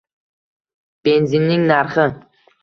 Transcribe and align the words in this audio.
Benzinning 1.09 1.67
narxi 1.73 2.09